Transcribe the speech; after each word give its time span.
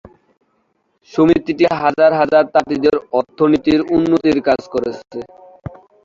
সমিতিটি 1.13 1.65
হাজার 1.75 2.11
হাজার 2.19 2.43
তাঁতিদের 2.53 2.95
অর্থনীতির 3.17 3.79
উন্নতি 3.95 4.29
করেছে। 4.73 5.17